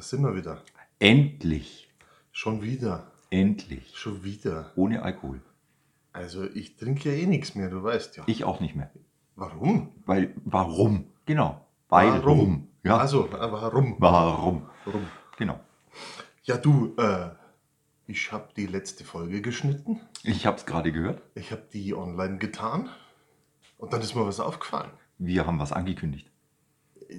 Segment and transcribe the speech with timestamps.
[0.00, 0.62] So, da sind wir wieder.
[0.98, 1.88] endlich,
[2.32, 3.10] Schon wieder.
[3.30, 3.92] endlich.
[3.96, 4.72] Schon wieder.
[4.76, 5.40] Ohne Alkohol.
[6.12, 8.24] Also ich trinke ja eh nichts mehr, du weißt ja.
[8.26, 8.90] Ich auch nicht mehr.
[9.36, 9.92] Warum?
[10.06, 11.06] Weil, warum?
[11.26, 11.66] Genau.
[11.88, 12.68] Weil, Warum?
[12.82, 12.96] Ja.
[12.98, 13.96] Also, warum?
[13.98, 14.66] warum?
[14.84, 15.06] Warum?
[15.36, 15.60] Genau.
[16.44, 17.30] Ja, du, äh,
[18.06, 20.00] ich habe die letzte Folge geschnitten.
[20.22, 21.20] Ich habe es gerade gehört.
[21.34, 22.88] Ich habe die online getan.
[23.76, 24.90] Und dann ist mir was aufgefallen.
[25.18, 26.30] Wir haben was angekündigt.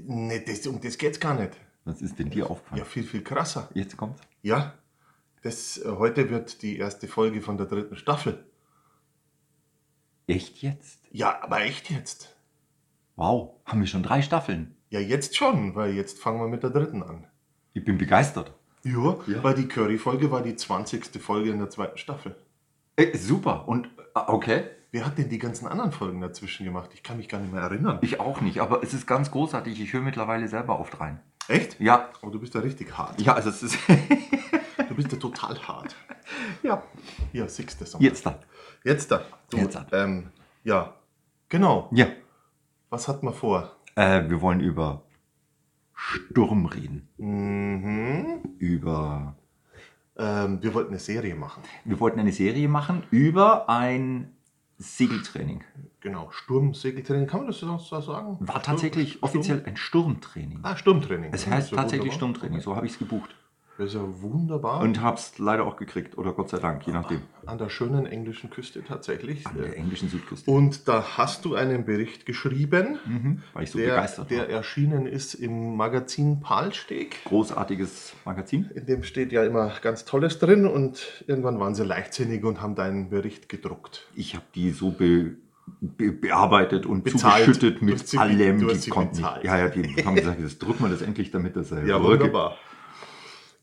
[0.06, 1.52] Nee, das, um das geht's gar nicht.
[1.86, 2.80] Was ist denn dir aufgefallen?
[2.80, 3.70] Ja, viel, viel krasser.
[3.74, 4.22] Jetzt kommt's.
[4.42, 4.76] Ja,
[5.42, 8.44] das, äh, heute wird die erste Folge von der dritten Staffel.
[10.28, 11.00] Echt jetzt?
[11.12, 12.36] Ja, aber echt jetzt.
[13.16, 14.76] Wow, haben wir schon drei Staffeln.
[14.90, 17.28] Ja, jetzt schon, weil jetzt fangen wir mit der dritten an.
[17.74, 18.54] Ich bin begeistert.
[18.84, 19.44] Ja, Ja.
[19.44, 21.22] weil die Curry-Folge war die 20.
[21.22, 22.36] Folge in der zweiten Staffel.
[22.96, 23.68] Äh, super.
[23.68, 24.64] Und äh, okay.
[24.94, 26.92] Wer hat denn die ganzen anderen Folgen dazwischen gemacht?
[26.94, 28.00] Ich kann mich gar nicht mehr erinnern.
[28.02, 29.80] Ich auch nicht, aber es ist ganz großartig.
[29.80, 31.22] Ich höre mittlerweile selber oft rein.
[31.48, 31.80] Echt?
[31.80, 32.10] Ja.
[32.22, 33.22] Oh, du bist ja richtig hart.
[33.22, 33.78] Ja, also es ist.
[34.90, 35.96] Du bist ja total hart.
[36.64, 36.84] ja.
[37.32, 38.02] Ja, sechste Song.
[38.02, 38.40] Jetzt da.
[38.84, 39.22] Jetzt da.
[39.50, 39.86] Du, Jetzt da.
[39.94, 40.32] Ähm,
[40.66, 40.96] ja,
[41.48, 41.88] genau.
[41.94, 42.08] Ja.
[42.90, 43.74] Was hat man vor?
[43.96, 45.04] Äh, wir wollen über
[45.94, 47.08] Sturm reden.
[47.18, 48.42] Mhm.
[48.58, 49.36] Über.
[50.18, 51.64] Ähm, wir wollten eine Serie machen.
[51.86, 54.36] Wir wollten eine Serie machen über ein
[54.82, 55.64] Segeltraining.
[56.02, 57.28] Genau, Sturmsegeltraining.
[57.28, 58.38] Kann man das so so sagen?
[58.40, 60.60] War tatsächlich Sturm- offiziell ein Sturmtraining.
[60.64, 61.32] Ah, Sturmtraining.
[61.34, 62.14] Es Ja, heißt ja tatsächlich.
[62.14, 62.60] Sturmtraining.
[62.62, 63.36] So habe ich es gebucht.
[63.82, 64.82] Das ist ja wunderbar.
[64.82, 66.16] Und habe es leider auch gekriegt.
[66.16, 67.22] Oder Gott sei Dank, je nachdem.
[67.48, 69.48] An der schönen englischen Küste tatsächlich.
[69.48, 70.52] An der englischen Südküste.
[70.52, 74.50] Und da hast du einen Bericht geschrieben, Mhm, weil ich so der, begeistert der war.
[74.50, 77.24] erschienen ist im Magazin Palsteg.
[77.26, 78.70] Großartiges Magazin.
[78.76, 82.76] In dem steht ja immer ganz Tolles drin und irgendwann waren sie leichtsinnig und haben
[82.76, 84.08] deinen Bericht gedruckt.
[84.14, 85.32] Ich habe die so be,
[85.80, 87.46] be, bearbeitet und Bezahlt.
[87.46, 88.60] zugeschüttet mit allem.
[88.60, 89.22] Die konnten nicht.
[89.22, 89.44] bezahlt.
[89.44, 92.58] Ja, ja, die haben gesagt, jetzt drücken wir das endlich, damit das äh, Ja, wunderbar.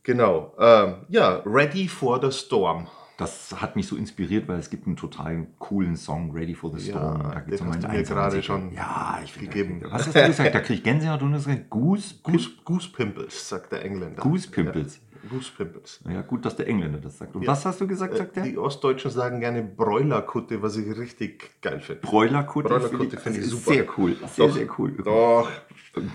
[0.08, 0.54] Genau.
[0.58, 2.86] Ähm, ja, Ready for the Storm.
[3.18, 6.82] Das hat mich so inspiriert, weil es gibt einen total coolen Song, Ready for the
[6.82, 7.20] Storm.
[7.20, 9.82] Ja, da geht's um einen mir gerade schon ja, ich finde, gegeben.
[9.90, 10.54] Was hast du gesagt?
[10.54, 14.22] Da krieg ich Gänsehaut und gesagt, Goose, Goose, Goose Pimples, sagt der Engländer.
[14.22, 14.98] Goose Pimples.
[15.12, 16.00] Ja, Goose Pimples.
[16.08, 17.36] Ja, gut, dass der Engländer das sagt.
[17.36, 17.48] Und Ja.
[17.48, 18.44] was hast du gesagt, sagt Äh, der?
[18.44, 22.00] Die Ostdeutschen sagen gerne Bräulerkutte, was ich richtig geil finde.
[22.00, 22.70] Bräulerkutte.
[22.70, 23.72] Bräulerkutte finde ich ist super.
[23.74, 24.16] Sehr cool.
[24.34, 24.54] Sehr, Doch.
[24.54, 24.92] sehr cool.
[25.04, 25.50] Doch.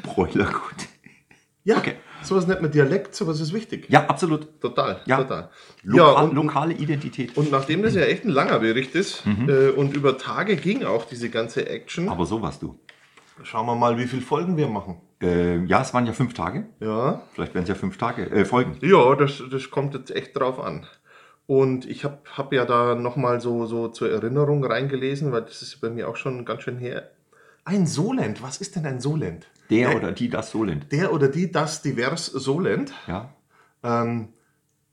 [0.01, 0.85] Bräulerkutte.
[1.63, 1.93] Ja, Okay.
[2.25, 3.85] Sowas nennt man Dialekt, sowas ist wichtig.
[3.89, 4.59] Ja, absolut.
[4.61, 5.17] Total, Ja.
[5.17, 5.49] total.
[5.83, 7.35] Loka ja, und, lokale Identität.
[7.37, 9.49] und nachdem das ja echt ein langer Bericht ist Mhm.
[9.49, 12.79] äh, und über Tage ging auch diese ganze Action, Aber so warst du.
[13.43, 15.01] schauen wir mal, wie viele Folgen wir machen.
[15.21, 16.65] Äh, ja, es waren ja fünf Tage.
[16.79, 18.77] Ja, Vielleicht werden es ja fünf Tage, äh, Folgen.
[18.81, 20.85] ja das, das kommt jetzt echt drauf an.
[21.45, 25.81] Und ich habe hab ja da nochmal so, so zur Erinnerung reingelesen, weil das ist
[25.81, 27.09] bei mir auch schon ganz schön her.
[27.65, 29.47] Ein Solent, was ist denn ein Solent?
[29.69, 30.91] Der Äh, oder die das Solent.
[30.91, 32.93] Der oder die, das divers Solent.
[33.07, 33.33] Ja.
[33.83, 34.29] Ähm,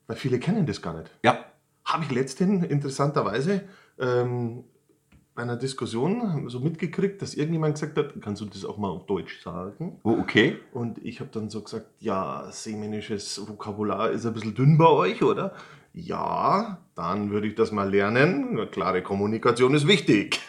[0.06, 1.10] weil viele kennen das gar nicht.
[1.24, 1.44] Ja.
[1.84, 3.62] Habe ich letzthin interessanterweise
[3.98, 4.64] ähm,
[5.34, 9.06] bei einer Diskussion so mitgekriegt, dass irgendjemand gesagt hat, kannst du das auch mal auf
[9.06, 9.98] Deutsch sagen?
[10.04, 10.58] Oh, okay.
[10.72, 15.22] Und ich habe dann so gesagt, ja, seemännisches Vokabular ist ein bisschen dünn bei euch,
[15.22, 15.54] oder?
[15.92, 18.70] Ja, dann würde ich das mal lernen.
[18.70, 20.40] Klare Kommunikation ist wichtig.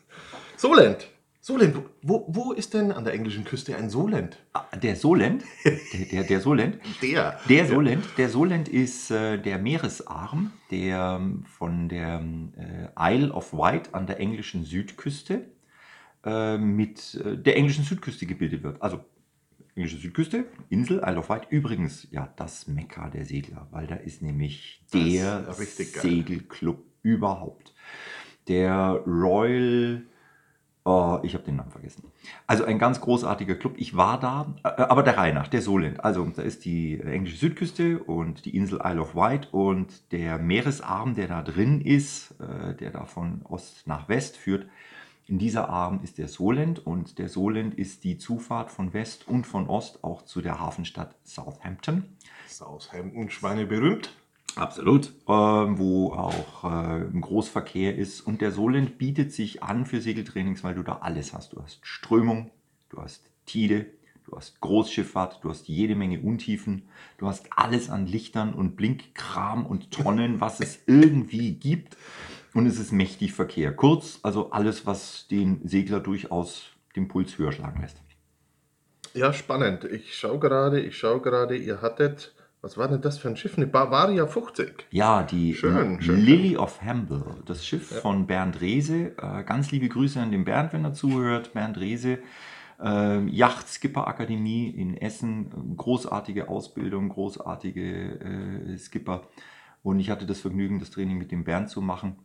[0.56, 1.08] Solent.
[1.46, 1.76] Solent.
[2.02, 4.36] Wo, wo ist denn an der englischen Küste ein Solent?
[4.52, 5.44] Ah, Der Solent.
[5.64, 5.78] Der,
[6.10, 6.80] der, der Solent.
[7.02, 7.38] Der.
[7.48, 12.20] Der Solent, der Solent ist äh, der Meeresarm, der ähm, von der
[12.98, 15.44] äh, Isle of Wight an der englischen Südküste
[16.24, 18.82] äh, mit äh, der englischen Südküste gebildet wird.
[18.82, 19.04] Also
[19.76, 21.46] englische Südküste, Insel, Isle of Wight.
[21.50, 26.02] Übrigens, ja, das Mekka der Segler, weil da ist nämlich Das der ist.
[26.02, 27.72] Segelclub überhaupt.
[28.48, 30.02] Der Royal
[30.86, 32.04] Oh, ich habe den Namen vergessen.
[32.46, 33.74] Also ein ganz großartiger Club.
[33.76, 36.04] Ich war da, äh, aber der Reihe nach, der Solent.
[36.04, 41.16] Also da ist die englische Südküste und die Insel Isle of Wight und der Meeresarm,
[41.16, 44.68] der da drin ist, äh, der da von Ost nach West führt.
[45.26, 49.44] In dieser Arm ist der Solent und der Solent ist die Zufahrt von West und
[49.44, 52.04] von Ost auch zu der Hafenstadt Southampton.
[52.46, 54.12] Southampton, Schweine berühmt.
[54.56, 55.12] Absolut.
[55.28, 58.20] Ähm, wo auch äh, ein Großverkehr ist.
[58.22, 61.52] Und der Solent bietet sich an für Segeltrainings, weil du da alles hast.
[61.52, 62.50] Du hast Strömung,
[62.88, 63.86] du hast Tide,
[64.24, 66.88] du hast Großschifffahrt, du hast jede Menge Untiefen,
[67.18, 71.96] du hast alles an Lichtern und Blinkkram und Tonnen, was es irgendwie gibt.
[72.54, 73.76] Und es ist mächtig Verkehr.
[73.76, 78.00] Kurz, also alles, was den Segler durchaus den Puls höher schlagen lässt.
[79.12, 79.84] Ja, spannend.
[79.84, 82.34] Ich schaue gerade, ich schaue gerade, ihr hattet,
[82.66, 83.56] was war denn das für ein Schiff?
[83.56, 84.88] Eine Bavaria 50.
[84.90, 86.20] Ja, die Schön, schön.
[86.20, 89.12] Lily of Hamble, das Schiff von Bernd Rehse.
[89.22, 91.52] Äh, ganz liebe Grüße an den Bernd, wenn er zuhört.
[91.52, 92.18] Bernd Rehse,
[92.82, 95.76] äh, Yacht-Skipper-Akademie in Essen.
[95.76, 99.28] Großartige Ausbildung, großartige äh, Skipper.
[99.84, 102.16] Und ich hatte das Vergnügen, das Training mit dem Bernd zu machen.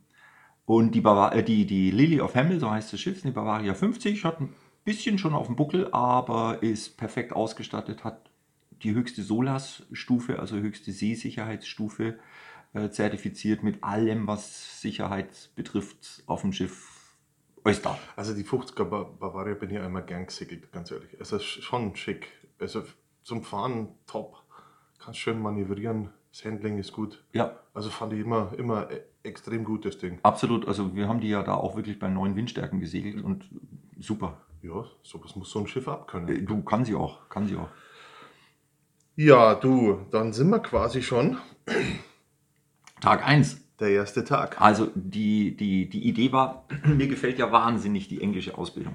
[0.64, 3.32] Und die, Bava äh, die, die Lily of Hamble, so heißt das Schiff, ist eine
[3.32, 4.52] Bavaria 50, hat ein
[4.82, 8.31] bisschen schon auf dem Buckel, aber ist perfekt ausgestattet, hat
[8.82, 12.18] die höchste SOLAS-Stufe, also höchste Seesicherheitsstufe,
[12.74, 16.88] äh, zertifiziert mit allem, was Sicherheit betrifft auf dem Schiff.
[17.64, 17.98] Alles da.
[18.16, 21.12] Also die 50er Ba- Bavaria bin ich einmal gern gesegelt, ganz ehrlich.
[21.14, 22.28] Ist schon schick.
[22.58, 22.82] Also
[23.22, 24.36] zum Fahren top.
[24.98, 26.10] Kannst schön manövrieren.
[26.32, 27.22] Das Handling ist gut.
[27.32, 30.18] Ja, Also fand ich immer, immer e- extrem gut, das Ding.
[30.22, 30.66] absolut.
[30.66, 33.44] Also wir haben die ja da auch wirklich bei neuen Windstärken gesegelt und
[33.98, 34.40] super.
[34.62, 36.28] Ja, sowas muss so ein Schiff abkönnen.
[36.28, 37.68] Äh, Du, kann sie auch, kann sie auch.
[39.16, 41.36] Ja, du, dann sind wir quasi schon
[43.02, 43.76] Tag 1.
[43.78, 44.60] der erste Tag.
[44.60, 48.94] Also die, die, die Idee war, mir gefällt ja wahnsinnig die englische Ausbildung.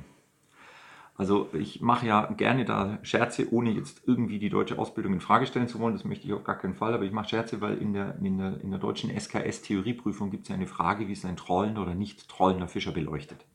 [1.16, 5.46] Also ich mache ja gerne da Scherze, ohne jetzt irgendwie die deutsche Ausbildung in Frage
[5.46, 5.94] stellen zu wollen.
[5.94, 6.96] Das möchte ich auf gar keinen Fall.
[6.96, 10.50] Aber ich mache Scherze, weil in der, in der, in der deutschen SKS-Theorieprüfung gibt es
[10.50, 13.46] ja eine Frage, wie ist ein trollender oder nicht trollender Fischer beleuchtet.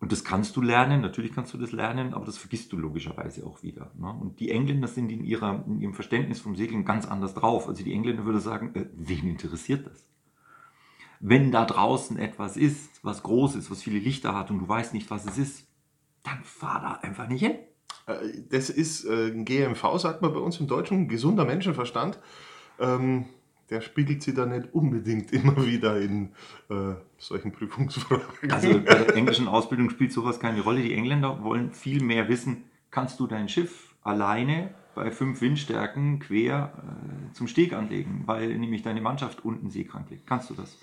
[0.00, 3.44] Und das kannst du lernen, natürlich kannst du das lernen, aber das vergisst du logischerweise
[3.44, 3.90] auch wieder.
[3.98, 4.12] Ne?
[4.12, 7.68] Und die Engländer sind in, ihrer, in ihrem Verständnis vom Segeln ganz anders drauf.
[7.68, 10.06] Also die Engländer würden sagen, äh, wen interessiert das?
[11.20, 14.94] Wenn da draußen etwas ist, was groß ist, was viele Lichter hat und du weißt
[14.94, 15.66] nicht, was es ist,
[16.22, 17.56] dann fahr da einfach nicht hin.
[18.06, 22.20] Äh, Das ist äh, ein GMV, sagt man bei uns im Deutschen, gesunder Menschenverstand.
[22.78, 23.24] Ähm,
[23.70, 26.30] der spiegelt sie da nicht unbedingt immer wieder in
[26.70, 28.50] äh, solchen Prüfungsfragen.
[28.50, 30.82] Also bei der englischen Ausbildung spielt sowas keine Rolle.
[30.82, 36.72] Die Engländer wollen viel mehr wissen, kannst du dein Schiff alleine bei fünf Windstärken quer
[36.76, 40.26] äh, zum Steg anlegen, weil nämlich deine Mannschaft unten seekrank liegt.
[40.26, 40.78] Kannst du das?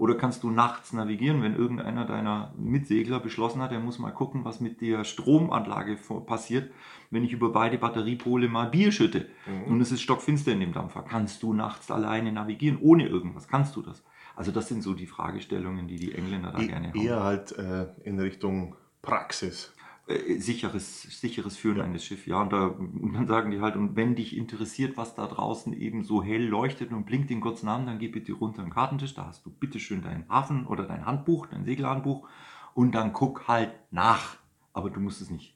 [0.00, 4.46] Oder kannst du nachts navigieren, wenn irgendeiner deiner Mitsegler beschlossen hat, er muss mal gucken,
[4.46, 6.72] was mit der Stromanlage passiert,
[7.10, 9.28] wenn ich über beide Batteriepole mal Bier schütte
[9.66, 11.02] und es ist stockfinster in dem Dampfer.
[11.02, 13.46] Kannst du nachts alleine navigieren, ohne irgendwas?
[13.46, 14.02] Kannst du das?
[14.36, 16.98] Also das sind so die Fragestellungen, die die Engländer da E- gerne haben.
[16.98, 19.74] Eher halt äh, in Richtung Praxis.
[20.10, 22.40] Äh, sicheres, sicheres Führen eines Schiffs, ja.
[22.40, 26.04] Und, da, und dann sagen die halt, und wenn dich interessiert, was da draußen eben
[26.04, 29.26] so hell leuchtet und blinkt in Gottes Namen, dann geh bitte runter am Kartentisch, da
[29.26, 32.28] hast du bitteschön dein Hafen oder dein Handbuch, dein Segelhandbuch
[32.74, 34.36] und dann guck halt nach.
[34.72, 35.54] Aber du musst es nicht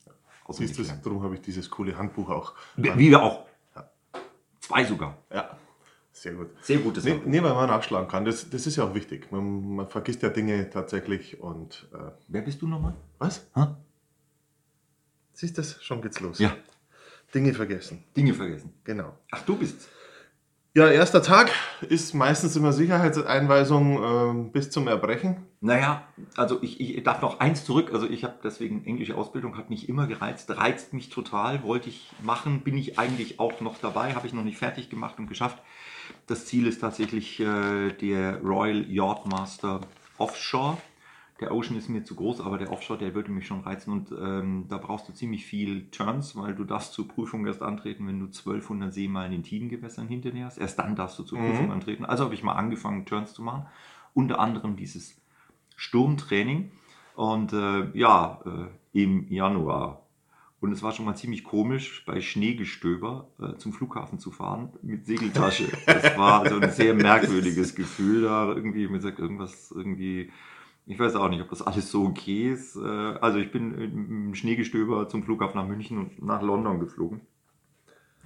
[0.50, 2.54] Siehst du, darum habe ich dieses coole Handbuch auch.
[2.76, 3.46] Wie wir auch.
[3.74, 3.88] Ja.
[4.60, 5.16] Zwei sogar.
[5.32, 5.56] Ja,
[6.12, 6.50] sehr gut.
[6.60, 8.24] Sehr gutes Nee, nee, weil man nachschlagen kann.
[8.24, 9.32] Das, das ist ja auch wichtig.
[9.32, 12.94] Man, man vergisst ja Dinge tatsächlich und äh, Wer bist du nochmal?
[13.18, 13.50] was?
[13.54, 13.66] Hä?
[15.34, 16.38] Siehst du, schon geht's los.
[16.38, 16.56] Ja,
[17.34, 18.04] Dinge vergessen.
[18.16, 18.72] Dinge vergessen.
[18.84, 19.18] Genau.
[19.30, 19.88] Ach, du bist's.
[20.76, 21.52] Ja, erster Tag
[21.88, 25.36] ist meistens immer Sicherheitseinweisung ähm, bis zum Erbrechen.
[25.60, 27.90] Naja, also ich, ich darf noch eins zurück.
[27.92, 32.10] Also ich habe deswegen englische Ausbildung, hat mich immer gereizt, reizt mich total, wollte ich
[32.22, 35.62] machen, bin ich eigentlich auch noch dabei, habe ich noch nicht fertig gemacht und geschafft.
[36.26, 39.80] Das Ziel ist tatsächlich äh, der Royal Yacht Master
[40.18, 40.78] Offshore.
[41.40, 44.12] Der Ocean ist mir zu groß, aber der Offshore, der würde mich schon reizen und
[44.12, 48.20] ähm, da brauchst du ziemlich viel Turns, weil du darfst zur Prüfung erst antreten, wenn
[48.20, 50.58] du 1200 Seemeilen in Tidengewässern hinter dir hast.
[50.58, 51.46] Erst dann darfst du zur Mhm.
[51.50, 52.04] Prüfung antreten.
[52.04, 53.66] Also habe ich mal angefangen, Turns zu machen.
[54.14, 55.20] Unter anderem dieses
[55.76, 56.70] Sturmtraining
[57.16, 60.02] und äh, ja, äh, im Januar.
[60.60, 65.04] Und es war schon mal ziemlich komisch, bei Schneegestöber äh, zum Flughafen zu fahren mit
[65.04, 65.66] Segeltasche.
[65.86, 68.86] Das war so ein sehr merkwürdiges Gefühl da irgendwie.
[68.88, 70.30] Mir sagt irgendwas irgendwie,
[70.86, 72.76] ich weiß auch nicht, ob das alles so okay ist.
[72.76, 72.80] Äh,
[73.20, 77.22] also ich bin im Schneegestöber zum Flughafen nach München und nach London geflogen.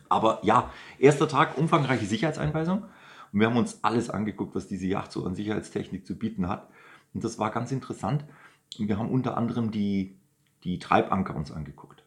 [0.09, 2.85] Aber ja, erster Tag, umfangreiche Sicherheitseinweisung.
[3.33, 6.69] Und wir haben uns alles angeguckt, was diese Yacht so an Sicherheitstechnik zu bieten hat.
[7.15, 8.25] Und das war ganz interessant.
[8.79, 10.17] Und wir haben unter anderem die,
[10.65, 12.03] die Treibanker uns angeguckt.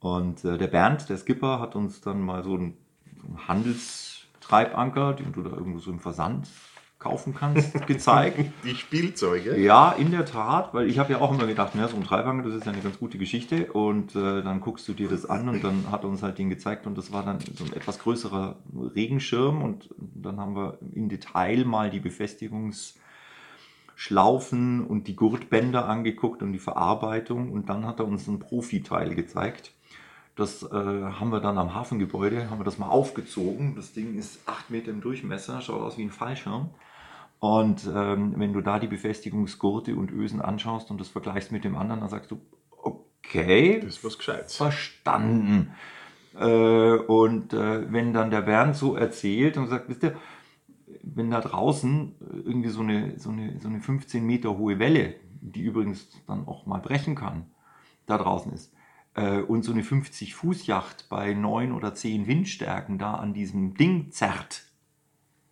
[0.00, 2.76] Und äh, der Bernd, der Skipper, hat uns dann mal so einen,
[3.20, 6.48] so einen Handelstreibanker, den du da irgendwo so im Versand
[7.08, 8.38] kaufen kannst, gezeigt.
[8.64, 9.58] Die Spielzeuge.
[9.58, 12.48] Ja, in der Tat, weil ich habe ja auch immer gedacht, ne, so ein Treibanker,
[12.48, 15.48] das ist ja eine ganz gute Geschichte und äh, dann guckst du dir das an
[15.48, 17.98] und dann hat er uns halt den gezeigt und das war dann so ein etwas
[17.98, 18.56] größerer
[18.94, 26.52] Regenschirm und dann haben wir im Detail mal die Befestigungsschlaufen und die Gurtbänder angeguckt und
[26.52, 29.72] die Verarbeitung und dann hat er uns ein Profiteil gezeigt.
[30.36, 33.74] Das äh, haben wir dann am Hafengebäude, haben wir das mal aufgezogen.
[33.74, 36.70] Das Ding ist acht Meter im Durchmesser, schaut aus wie ein Fallschirm.
[37.40, 41.76] Und ähm, wenn du da die Befestigungsgurte und Ösen anschaust und das vergleichst mit dem
[41.76, 42.40] anderen, dann sagst du,
[42.82, 44.56] okay, Das ist was Gescheites.
[44.56, 45.70] verstanden.
[46.38, 50.16] Äh, und äh, wenn dann der Bernd so erzählt und sagt, wisst ihr,
[51.02, 52.14] wenn da draußen
[52.44, 56.66] irgendwie so eine, so, eine, so eine 15 Meter hohe Welle, die übrigens dann auch
[56.66, 57.46] mal brechen kann,
[58.06, 58.72] da draußen ist,
[59.14, 63.74] äh, und so eine 50 Fuß Yacht bei 9 oder 10 Windstärken da an diesem
[63.74, 64.64] Ding zerrt,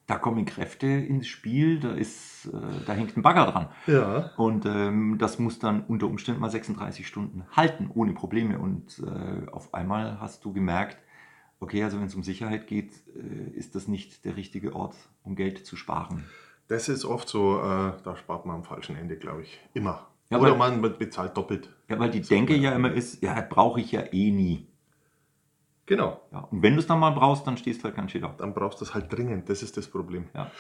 [0.07, 3.69] da kommen Kräfte ins Spiel, da, ist, äh, da hängt ein Bagger dran.
[3.87, 4.31] Ja.
[4.37, 8.59] Und ähm, das muss dann unter Umständen mal 36 Stunden halten, ohne Probleme.
[8.59, 10.97] Und äh, auf einmal hast du gemerkt,
[11.59, 14.95] okay, also wenn es um Sicherheit geht, äh, ist das nicht der richtige Ort,
[15.25, 16.25] um Geld zu sparen.
[16.69, 19.59] Das ist oft so, äh, da spart man am falschen Ende, glaube ich.
[19.75, 20.07] Immer.
[20.31, 21.71] Ja, Oder weil- man bezahlt doppelt.
[21.89, 24.67] Ja, weil die Denke ja immer ist, ja, brauche ich ja eh nie.
[25.87, 26.21] Genau.
[26.33, 28.35] Ja, und wenn du es dann mal brauchst, dann stehst du halt ganz schön da.
[28.37, 29.49] Dann brauchst du es halt dringend.
[29.49, 30.25] Das ist das Problem.
[30.35, 30.51] Ja.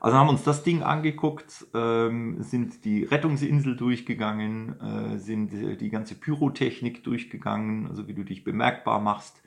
[0.00, 5.76] Also haben wir uns das Ding angeguckt, ähm, sind die Rettungsinsel durchgegangen, äh, sind äh,
[5.78, 9.42] die ganze Pyrotechnik durchgegangen, also wie du dich bemerkbar machst,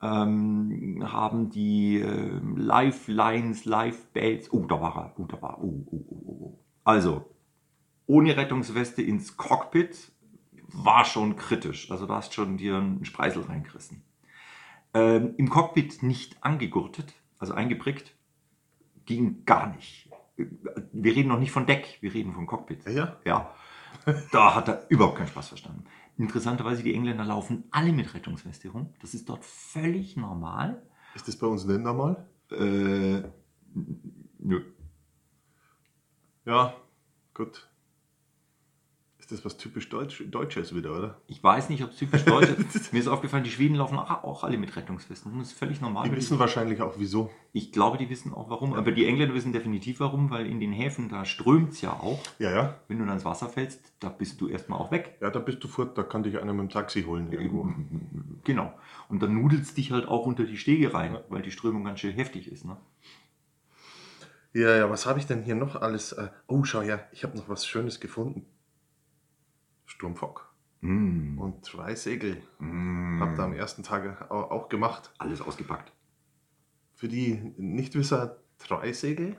[0.00, 5.86] ähm, haben die äh, Lifelines, Lifebelts, oh, da war er, oh, da war er, oh,
[5.90, 6.58] oh, oh, oh.
[6.84, 7.26] Also,
[8.06, 10.10] ohne Rettungsweste ins Cockpit
[10.68, 14.02] war schon kritisch, also da hast schon dir einen Spreisel reingerissen.
[14.94, 18.14] Ähm, Im Cockpit nicht angegurtet, also eingeprickt,
[19.06, 20.08] ging gar nicht.
[20.36, 22.86] Wir reden noch nicht von Deck, wir reden vom Cockpit.
[22.88, 23.54] Ja, ja.
[24.32, 25.84] Da hat er überhaupt keinen Spaß verstanden.
[26.18, 28.92] Interessanterweise, die Engländer laufen alle mit Rettungsweste rum.
[29.00, 30.82] Das ist dort völlig normal.
[31.14, 32.26] Ist das bei uns nicht normal?
[32.50, 33.22] Äh,
[34.38, 34.64] nö.
[36.44, 36.74] Ja,
[37.34, 37.68] gut.
[39.32, 41.16] Ist das was typisch Deutsch, Deutsches wieder, oder?
[41.26, 42.92] Ich weiß nicht, ob es typisch deutsch ist.
[42.92, 45.32] Mir ist aufgefallen, die Schweden laufen auch, auch alle mit Rettungswesten.
[45.38, 46.06] Das ist völlig normal.
[46.06, 47.30] Die wissen wahrscheinlich auch wieso.
[47.54, 48.74] Ich glaube, die wissen auch warum.
[48.74, 52.20] Aber die Engländer wissen definitiv warum, weil in den Häfen, da strömt es ja auch.
[52.38, 52.74] Ja, ja.
[52.88, 55.16] Wenn du dann ins Wasser fällst, da bist du erstmal auch weg.
[55.22, 57.66] Ja, da bist du fort, da kann dich einer mit dem Taxi holen irgendwo.
[58.44, 58.70] Genau.
[59.08, 62.12] Und dann nudelst dich halt auch unter die Stege rein, weil die Strömung ganz schön
[62.12, 62.66] heftig ist.
[62.66, 62.76] Ne?
[64.52, 66.12] Ja, ja, was habe ich denn hier noch alles?
[66.12, 68.44] äh, Oh, schau her, ich habe noch was Schönes gefunden.
[69.86, 70.48] Sturmfock
[70.84, 71.38] Mm.
[71.38, 72.42] und zwei Segel.
[72.58, 73.20] Mm.
[73.20, 75.12] Habt ihr am ersten Tag au- auch gemacht.
[75.18, 75.92] Alles ausgepackt.
[76.96, 79.36] Für die Nichtwisser, Treisegel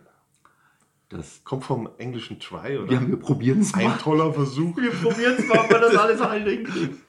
[1.09, 2.93] Das, kommt vom englischen Try, oder?
[2.93, 3.97] ja, wir probieren es Ein mal.
[3.97, 4.77] toller Versuch.
[4.77, 6.97] Wir probieren es mal, ob wir das alles hinkriegen.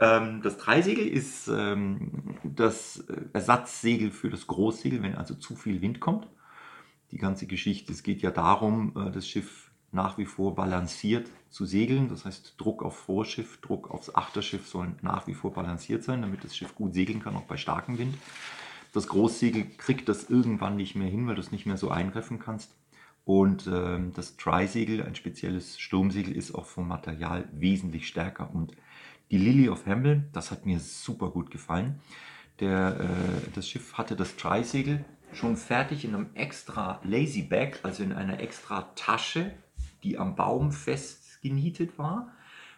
[0.00, 5.80] Ähm, das Dreisegel ist ähm, das äh, Ersatzsegel für das Großsegel, wenn also zu viel
[5.82, 6.28] Wind kommt.
[7.10, 11.64] Die ganze Geschichte, es geht ja darum, äh, das Schiff nach wie vor balanciert zu
[11.64, 12.08] segeln.
[12.08, 16.44] Das heißt, Druck auf Vorschiff, Druck aufs Achterschiff sollen nach wie vor balanciert sein, damit
[16.44, 18.16] das Schiff gut segeln kann, auch bei starkem Wind.
[18.92, 22.38] Das Großsegel kriegt das irgendwann nicht mehr hin, weil du es nicht mehr so eingreifen
[22.38, 22.74] kannst.
[23.24, 28.50] Und ähm, das Trisegel, ein spezielles Sturmsegel, ist auch vom Material wesentlich stärker.
[28.54, 28.72] Und
[29.30, 32.00] die Lily of Hamble, das hat mir super gut gefallen.
[32.60, 35.04] Der, äh, das Schiff hatte das Trisegel
[35.34, 39.52] schon fertig in einem extra Lazy Bag, also in einer extra Tasche,
[40.02, 42.32] die am Baum fest genietet war.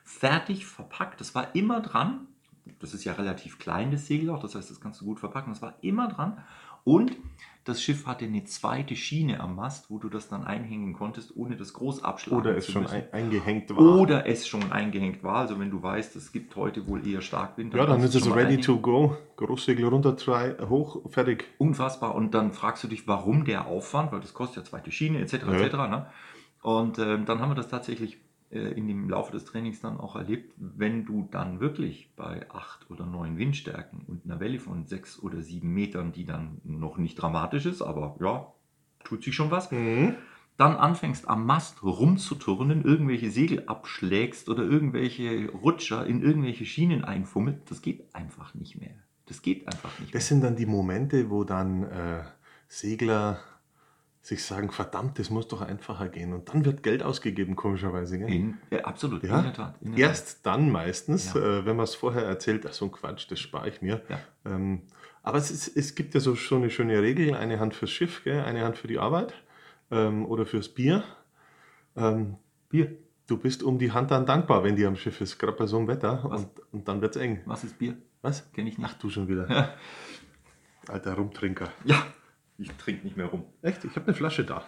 [0.04, 2.26] Fertig verpackt, das war immer dran.
[2.78, 5.52] Das ist ja relativ klein, das Segel auch, das heißt, das kannst du gut verpacken.
[5.52, 6.42] Das war immer dran.
[6.84, 7.16] Und
[7.64, 11.56] das Schiff hatte eine zweite Schiene am Mast, wo du das dann einhängen konntest, ohne
[11.56, 14.00] das groß abschlagen Oder es schon ein, eingehängt war.
[14.00, 15.36] Oder es schon eingehängt war.
[15.36, 17.74] Also wenn du weißt, es gibt heute wohl eher Starkwind.
[17.74, 18.62] ja, dann ist es ready einhängen.
[18.62, 19.16] to go.
[19.36, 21.44] Großsegel runter, Try, hoch, fertig.
[21.58, 22.14] Unfassbar.
[22.14, 25.34] Und dann fragst du dich, warum der Aufwand, weil das kostet ja zweite Schiene etc.
[25.34, 25.52] Ja.
[25.52, 25.74] etc.
[25.74, 26.06] Ne?
[26.62, 28.18] Und ähm, dann haben wir das tatsächlich
[28.50, 32.90] äh, in dem Laufe des Trainings dann auch erlebt, wenn du dann wirklich bei acht
[32.90, 37.14] oder neun Windstärken und einer Welle von sechs oder sieben Metern, die dann noch nicht
[37.16, 38.52] dramatisch ist, aber ja,
[39.04, 40.16] tut sich schon was, Mhm.
[40.56, 47.70] dann anfängst am Mast rumzuturnen, irgendwelche Segel abschlägst oder irgendwelche Rutscher in irgendwelche Schienen einfummelt,
[47.70, 48.94] das geht einfach nicht mehr.
[49.26, 52.24] Das geht einfach nicht Das sind dann die Momente, wo dann äh,
[52.66, 53.38] Segler
[54.22, 56.32] sich sagen, verdammt, das muss doch einfacher gehen.
[56.34, 58.18] Und dann wird Geld ausgegeben, komischerweise.
[58.18, 58.28] Gell?
[58.32, 59.74] In, ja, absolut, Ja, in der Tat.
[59.80, 60.08] In der Tat.
[60.10, 61.40] Erst dann meistens, Ja.
[61.40, 64.02] äh, wenn man es vorher erzählt, ach so ein Quatsch, das spare ich mir.
[64.44, 64.82] Ähm,
[65.22, 68.22] aber es, ist, es gibt ja so, so eine schöne Regel, eine Hand fürs Schiff,
[68.24, 68.42] gell?
[68.42, 69.32] eine Hand für die Arbeit
[69.90, 71.02] ähm, oder fürs Bier.
[71.96, 72.36] Ähm,
[72.68, 72.96] Bier.
[73.26, 75.78] du bist um die Hand dann dankbar, wenn die am Schiff ist, gerade bei so
[75.78, 76.20] einem Wetter.
[76.24, 76.42] Was?
[76.44, 77.40] Und, und dann wird es eng.
[77.46, 77.96] Was ist Bier?
[78.22, 78.52] Was?
[78.52, 79.02] Kenne ich Ach, nicht.
[79.02, 79.74] du schon wieder.
[80.88, 81.70] Alter Rumtrinker.
[81.84, 82.02] ja,
[82.60, 83.44] ich trinke nicht mehr rum.
[83.62, 83.84] Echt?
[83.84, 84.62] Ich habe eine Flasche da.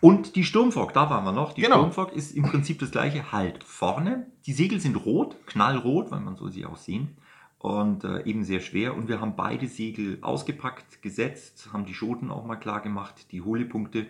[0.00, 1.54] Und die Sturmfock, da waren wir noch.
[1.54, 1.76] Die Genau.
[1.76, 3.32] Sturmfock ist im Prinzip das gleiche.
[3.32, 4.26] Halt vorne.
[4.46, 7.16] Die Segel sind rot, knallrot, weil man soll sie auch sehen.
[7.58, 8.94] und äh, eben sehr schwer.
[8.94, 13.40] Und wir haben beide Segel ausgepackt, gesetzt, haben die Schoten auch mal klar gemacht, die
[13.40, 14.06] Hohlpunkte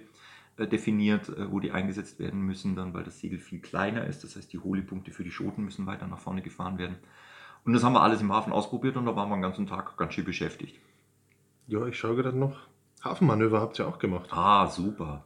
[0.57, 4.25] äh, definiert, äh, wo die eingesetzt werden müssen, dann weil das Segel viel kleiner ist.
[4.25, 6.97] Das heißt, die Hohlpunkte für die Schoten müssen weiter nach vorne gefahren werden.
[7.64, 9.97] Und das haben wir alles im Hafen ausprobiert und da waren wir den ganzen Tag
[9.97, 10.75] ganz schön beschäftigt.
[11.66, 12.56] Ja, ich schaue gerade noch.
[13.02, 14.30] Hafenmanöver habt ihr auch gemacht.
[14.33, 15.25] Ah, super.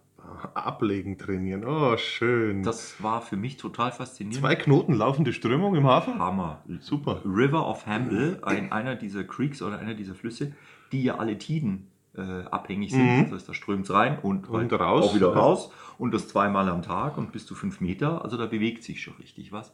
[0.55, 1.65] Ablegen trainieren.
[1.65, 2.63] Oh, schön.
[2.63, 4.41] Das war für mich total faszinierend.
[4.45, 6.19] Zwei Knoten laufende Strömung im Hafen?
[6.19, 6.63] Hammer.
[6.81, 7.23] Super.
[7.25, 10.55] River of Hamble, ein, einer dieser Creeks oder einer dieser Flüsse,
[10.93, 13.17] die ja alle Tiden äh, abhängig sind.
[13.17, 13.23] Mhm.
[13.25, 15.07] Das heißt, da strömt es rein und, Und halt raus.
[15.07, 15.71] auch wieder raus.
[15.97, 18.23] Und das zweimal am Tag und bis zu fünf Meter.
[18.23, 19.73] Also da bewegt sich schon richtig was.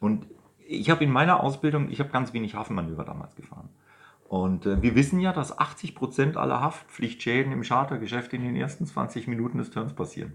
[0.00, 0.26] Und
[0.66, 3.68] ich habe in meiner Ausbildung, ich habe ganz wenig Hafenmanöver damals gefahren.
[4.32, 8.86] Und äh, wir wissen ja, dass 80 Prozent aller Haftpflichtschäden im Chartergeschäft in den ersten
[8.86, 10.32] 20 Minuten des Turns passieren.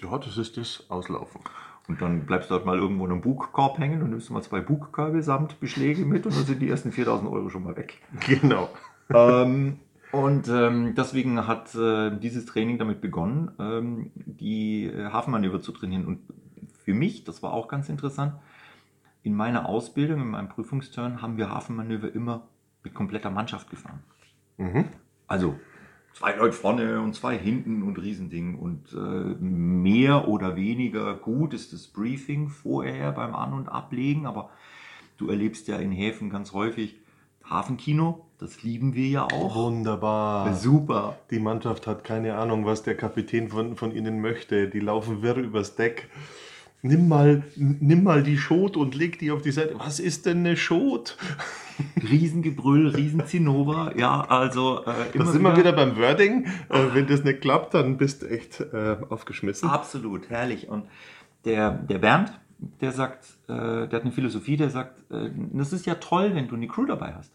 [0.00, 1.42] Ja, das ist das Auslaufen.
[1.88, 4.60] Und dann bleibst du halt mal irgendwo in einem Bugkorb hängen und nimmst mal zwei
[4.60, 8.00] Bugkörbe samt Beschläge mit und dann sind die ersten 4000 Euro schon mal weg.
[8.26, 8.70] Genau.
[9.12, 9.78] ähm,
[10.10, 16.06] und ähm, deswegen hat äh, dieses Training damit begonnen, ähm, die äh, Hafenmanöver zu trainieren.
[16.06, 16.20] Und
[16.82, 18.32] für mich, das war auch ganz interessant,
[19.22, 22.48] in meiner Ausbildung, in meinem Prüfungsturn, haben wir Hafenmanöver immer
[22.86, 24.02] mit kompletter Mannschaft gefahren.
[24.58, 24.84] Mhm.
[25.26, 25.56] Also
[26.12, 28.56] zwei Leute vorne und zwei hinten und Riesending.
[28.56, 34.50] Und äh, mehr oder weniger gut ist das Briefing vorher beim An- und Ablegen, aber
[35.18, 36.96] du erlebst ja in Häfen ganz häufig
[37.44, 39.54] Hafenkino, das lieben wir ja auch.
[39.54, 40.52] Wunderbar.
[40.54, 41.16] Super.
[41.30, 44.68] Die Mannschaft hat keine Ahnung, was der Kapitän von, von ihnen möchte.
[44.68, 46.08] Die laufen wirr übers Deck.
[46.86, 49.74] Nimm mal, nimm mal die Schot und leg die auf die Seite.
[49.78, 51.16] Was ist denn eine Schot?
[52.02, 53.92] Riesengebrüll, Riesenzinnober.
[53.96, 56.46] Ja, also äh, Da sind wir wieder beim Wording.
[56.68, 59.68] Äh, wenn das nicht klappt, dann bist du echt äh, aufgeschmissen.
[59.68, 60.68] Absolut, herrlich.
[60.68, 60.86] Und
[61.44, 62.32] der, der Bernd,
[62.80, 66.48] der sagt, äh, der hat eine Philosophie, der sagt, äh, das ist ja toll, wenn
[66.48, 67.32] du eine Crew dabei hast.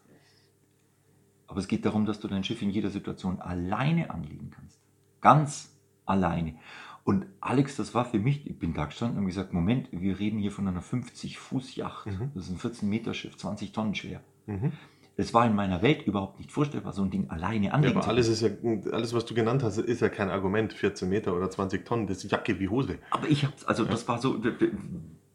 [1.47, 4.79] Aber es geht darum, dass du dein Schiff in jeder Situation alleine anlegen kannst.
[5.19, 5.75] Ganz
[6.05, 6.55] alleine.
[7.03, 10.39] Und Alex, das war für mich, ich bin da gestanden und gesagt, Moment, wir reden
[10.39, 12.07] hier von einer 50-Fuß-Yacht.
[12.07, 12.31] Mhm.
[12.35, 14.21] Das ist ein 14-Meter-Schiff, 20 Tonnen schwer.
[14.45, 14.71] Mhm.
[15.17, 18.03] Es war in meiner Welt überhaupt nicht vorstellbar, so ein Ding alleine Ja, anlegen aber
[18.03, 18.49] zu alles ist ja,
[18.91, 20.73] alles, was du genannt hast, ist ja kein Argument.
[20.73, 22.97] 14 Meter oder 20 Tonnen, das ist Jacke wie Hose.
[23.09, 24.39] Aber ich hab's, also das war so,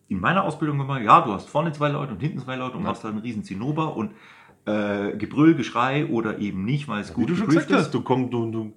[0.08, 2.84] in meiner Ausbildung immer, ja, du hast vorne zwei Leute und hinten zwei Leute und
[2.84, 2.90] Ja.
[2.90, 4.12] machst da einen riesen Zinnober und
[4.64, 7.94] äh, Gebrüll, Geschrei oder eben nicht, weil es Wie gut du schon gesagt hast, ist.
[7.94, 8.72] du, komm, du, du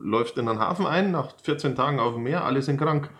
[0.00, 3.10] läufst in den Hafen ein, nach 14 Tagen auf dem Meer, alle sind krank.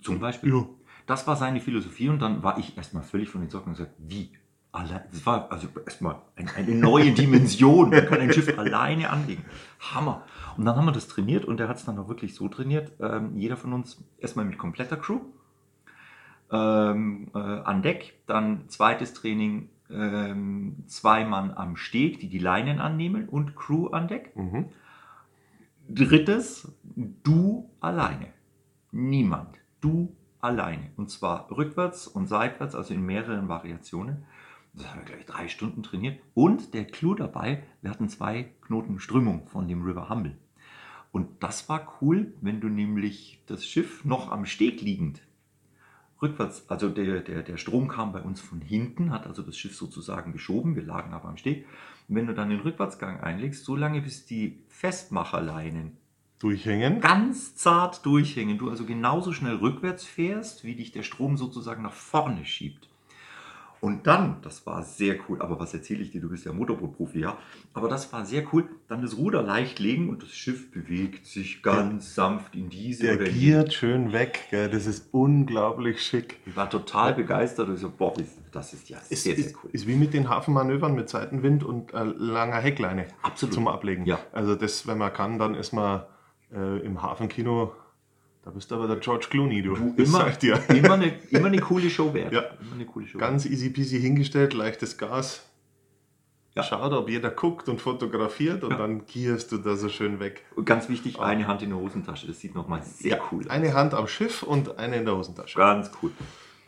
[0.00, 0.52] Zum Beispiel.
[0.54, 0.64] Ja.
[1.06, 3.94] Das war seine Philosophie und dann war ich erstmal völlig von den Socken und gesagt,
[3.98, 4.30] wie?
[4.70, 7.88] Alle, das war also erstmal ein, eine neue Dimension.
[7.88, 9.44] Man kann ein Schiff alleine anlegen.
[9.80, 10.24] Hammer.
[10.58, 12.92] Und dann haben wir das trainiert und er hat es dann auch wirklich so trainiert.
[13.00, 15.20] Ähm, jeder von uns erstmal mit kompletter Crew
[16.52, 18.20] ähm, äh, an Deck.
[18.26, 24.08] Dann zweites Training, ähm, zwei Mann am Steg, die die Leinen annehmen und Crew an
[24.08, 24.36] Deck.
[24.36, 24.66] Mhm.
[25.90, 28.34] Drittes, du alleine.
[28.92, 29.56] Niemand.
[29.80, 30.90] Du alleine.
[30.96, 34.26] Und zwar rückwärts und seitwärts, also in mehreren Variationen.
[34.74, 36.20] Das haben wir gleich drei Stunden trainiert.
[36.34, 40.36] Und der Clou dabei, wir hatten zwei Knoten Strömung von dem River Humble.
[41.10, 45.22] Und das war cool, wenn du nämlich das Schiff noch am Steg liegend
[46.20, 49.76] rückwärts, also der, der, der Strom kam bei uns von hinten, hat also das Schiff
[49.76, 51.66] sozusagen geschoben, wir lagen aber am Steg.
[52.08, 55.96] Und wenn du dann den Rückwärtsgang einlegst, so lange bis die Festmacherleinen
[56.38, 57.00] Durchhängen.
[57.00, 61.92] ganz zart durchhängen, du also genauso schnell rückwärts fährst, wie dich der Strom sozusagen nach
[61.92, 62.87] vorne schiebt.
[63.80, 67.20] Und dann, das war sehr cool, aber was erzähle ich dir, du bist ja Motorbootprofi,
[67.20, 67.38] ja,
[67.74, 71.62] aber das war sehr cool, dann das Ruder leicht legen und das Schiff bewegt sich
[71.62, 74.48] ganz sanft in diese Der oder in die giert schön weg.
[74.50, 74.68] Gell?
[74.68, 76.40] Das ist unglaublich schick.
[76.46, 78.14] Ich war total begeistert und ich so, boah,
[78.50, 79.70] das ist ja Ist, sehr, sehr ist, cool.
[79.72, 83.54] ist wie mit den Hafenmanövern mit Seitenwind und äh, langer Heckleine Absolut.
[83.54, 84.04] zum Ablegen.
[84.06, 84.18] Ja.
[84.32, 86.02] Also das, wenn man kann, dann ist man
[86.52, 87.72] äh, im Hafenkino,
[88.42, 89.74] da bist du aber der George Clooney, du.
[89.74, 90.60] Du, immer, sag dir.
[90.68, 92.32] immer, eine, immer eine coole Show wert.
[92.32, 92.40] Ja.
[92.60, 95.44] Immer eine coole Show Ganz easy peasy hingestellt, leichtes Gas.
[96.54, 96.62] Ja.
[96.62, 98.78] Schaut, ob jeder guckt und fotografiert und Ja.
[98.78, 100.44] dann gierst du da so schön weg.
[100.56, 102.26] Und ganz wichtig, eine Hand in der Hosentasche.
[102.26, 103.50] Das sieht nochmal sehr cool aus.
[103.50, 105.56] Eine Hand am Schiff und eine in der Hosentasche.
[105.56, 106.10] Ganz cool.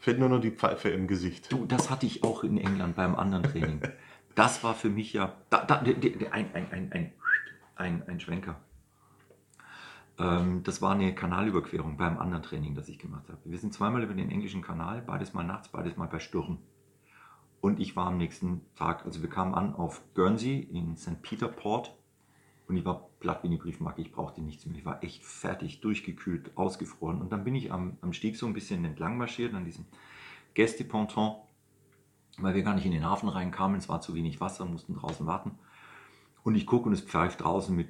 [0.01, 1.51] Fehlt nur noch die Pfeife im Gesicht.
[1.51, 3.81] Du, das hatte ich auch in England beim anderen Training.
[4.37, 5.95] Das war für mich ja da, da, ein,
[6.31, 7.13] ein, ein, ein,
[7.75, 8.61] ein, ein Schwenker.
[10.21, 13.39] Ähm, das war eine Kanalüberquerung beim anderen Training, das ich gemacht habe.
[13.45, 16.59] Wir sind zweimal über den englischen Kanal, beides mal nachts, beides mal bei Sturm.
[17.61, 21.23] Und ich war am nächsten Tag, also wir kamen an auf Guernsey in St.
[21.23, 21.97] Peter Port
[22.69, 24.77] und ich war platt wie eine Briefmarke, ich brauchte nichts mehr.
[24.77, 27.21] Ich war echt fertig, durchgekühlt, ausgefroren.
[27.21, 29.87] Und dann bin ich am, am Steg so ein bisschen entlang marschiert, an diesem
[30.55, 31.37] Gästeponton
[32.43, 33.79] weil wir gar nicht in den Hafen reinkamen.
[33.79, 35.53] Es war zu wenig Wasser, mussten draußen warten.
[36.43, 37.89] Und ich gucke und es pfeift draußen mit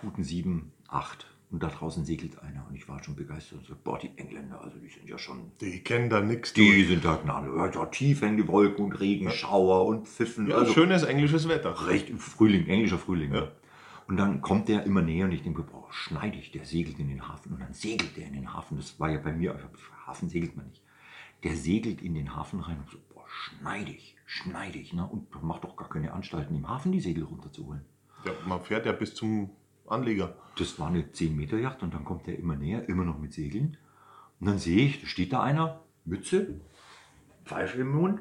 [0.00, 1.26] guten sieben, acht.
[1.50, 2.66] Und da draußen segelt einer.
[2.66, 5.52] Und ich war schon begeistert und so, boah, die Engländer, also die sind ja schon
[5.60, 6.54] Die kennen da nichts.
[6.54, 7.54] die sind da gnade.
[7.54, 10.48] Ja, tief hängen die Wolken und Regen, Schauer und Pfiffen.
[10.48, 11.88] Ja, also schönes englisches Wetter.
[11.88, 13.34] recht im Frühling, englischer Frühling.
[13.34, 13.52] Ja.
[14.08, 17.28] Und dann kommt der immer näher und ich denke, boah, schneidig, der segelt in den
[17.28, 17.52] Hafen.
[17.52, 18.78] Und dann segelt der in den Hafen.
[18.78, 19.58] Das war ja bei mir,
[20.06, 20.82] Hafen segelt man nicht.
[21.44, 24.94] Der segelt in den Hafen rein und so, boah, schneidig, schneidig.
[24.94, 25.06] Ne?
[25.06, 27.82] Und macht doch gar keine Anstalten, im Hafen die Segel runterzuholen.
[28.24, 29.50] Ja, man fährt ja bis zum
[29.92, 30.34] Anleger.
[30.56, 33.32] Das war eine 10 Meter Yacht und dann kommt der immer näher, immer noch mit
[33.32, 33.76] Segeln.
[34.40, 36.60] Und dann sehe ich, da steht da einer, Mütze,
[37.44, 38.20] Pfeife im Mund,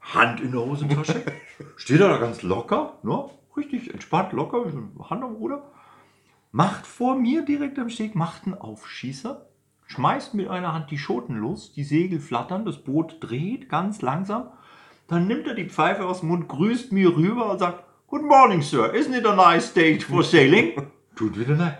[0.00, 1.22] Hand in der Hosentasche.
[1.76, 3.30] steht er da ganz locker, ne?
[3.56, 5.70] richtig entspannt, locker, Hand am Ruder.
[6.50, 9.46] Macht vor mir direkt am Steg, macht einen Aufschießer,
[9.86, 14.48] schmeißt mit einer Hand die Schoten los, die Segel flattern, das Boot dreht ganz langsam.
[15.08, 18.62] Dann nimmt er die Pfeife aus dem Mund, grüßt mir rüber und sagt, Good morning,
[18.62, 18.92] Sir.
[18.94, 20.90] Isn't it a nice day for sailing?
[21.16, 21.76] Tut wieder nein.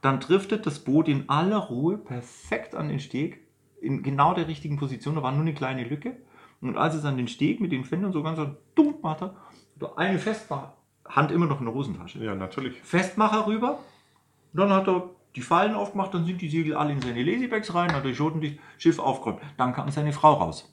[0.00, 3.46] Dann driftet das Boot in aller Ruhe perfekt an den Steg,
[3.80, 5.14] in genau der richtigen Position.
[5.14, 6.16] Da war nur eine kleine Lücke.
[6.60, 9.34] Und als es an den Steg mit den Fendern so ganz so dumm macht, hat
[9.80, 10.76] er eine Festmacher,
[11.08, 12.22] Hand immer noch in der Hosentasche.
[12.24, 12.80] Ja, natürlich.
[12.82, 13.80] Festmacher rüber.
[14.52, 17.92] Dann hat er die Fallen aufgemacht, dann sind die Segel alle in seine Lazybags rein,
[17.92, 19.40] hat er Schoten dicht, Schiff aufgeräumt.
[19.56, 20.72] Dann kam seine Frau raus.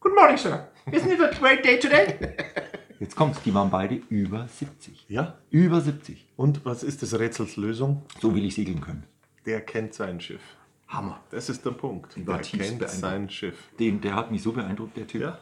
[0.00, 0.68] Good morning, Sir.
[0.90, 2.36] Isn't it a great day today?
[2.98, 5.06] Jetzt kommt's, die waren beide über 70.
[5.08, 5.36] Ja.
[5.50, 6.26] Über 70.
[6.36, 8.02] Und was ist des Rätsels Lösung?
[8.20, 9.04] So will ich segeln können.
[9.44, 10.40] Der kennt sein Schiff.
[10.88, 11.20] Hammer.
[11.30, 12.16] Das ist der Punkt.
[12.16, 13.56] Der tiefst kennt sein Schiff.
[13.78, 15.20] Den, der hat mich so beeindruckt, der Typ.
[15.22, 15.38] Ja.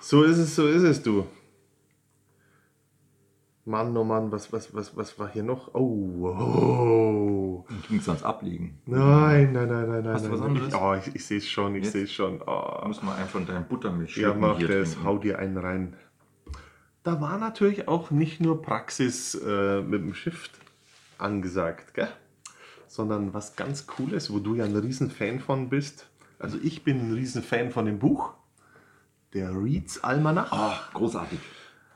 [0.00, 1.26] So ist es, so ist es, du.
[3.64, 5.74] Mann, oh Mann, was, was, was, was war hier noch?
[5.74, 7.64] Oh, oh.
[7.68, 8.78] Dann ging's ans Ablegen.
[8.86, 10.14] Nein, nein, nein, nein, nein.
[10.14, 10.68] Hast du was anderes?
[10.68, 12.40] Ich, oh, ich, ich sehe es schon, ich sehe es schon.
[12.46, 12.86] Oh.
[12.86, 15.04] muss man einen von deinen Buttermilch Ja, mach das, trinken.
[15.04, 15.96] hau dir einen rein.
[17.06, 20.50] Da war natürlich auch nicht nur Praxis äh, mit dem Shift
[21.18, 22.08] angesagt, gell?
[22.88, 26.08] sondern was ganz Cooles, wo du ja ein Riesenfan von bist.
[26.40, 28.34] Also ich bin ein Riesenfan von dem Buch,
[29.34, 30.50] der Reads Almanach.
[30.50, 31.38] Ah, großartig.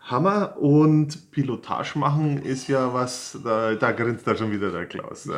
[0.03, 5.25] Hammer und Pilotage machen ist ja was, da, da grinst da schon wieder der Klaus.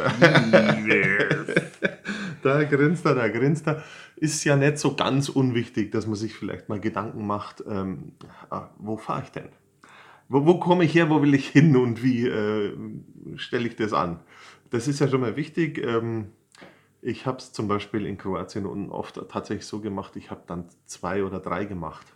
[2.43, 3.83] da grinst er, da grinst er.
[4.17, 8.13] Ist ja nicht so ganz unwichtig, dass man sich vielleicht mal Gedanken macht, ähm,
[8.51, 9.49] ah, wo fahre ich denn?
[10.29, 12.73] Wo, wo komme ich her, wo will ich hin und wie äh,
[13.37, 14.21] stelle ich das an?
[14.71, 15.79] Das ist ja schon mal wichtig.
[15.79, 16.29] Ähm,
[17.03, 20.67] ich habe es zum Beispiel in Kroatien unten oft tatsächlich so gemacht, ich habe dann
[20.87, 22.07] zwei oder drei gemacht.